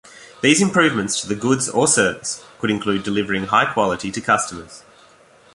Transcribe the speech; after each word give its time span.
These 0.41 0.63
improvements 0.63 1.21
to 1.21 1.27
the 1.27 1.35
goods 1.35 1.69
or 1.69 1.87
service 1.87 2.43
could 2.57 2.71
include 2.71 3.03
delivering 3.03 3.43
high 3.43 3.71
quality 3.71 4.09
to 4.09 4.19
customers. 4.19 4.81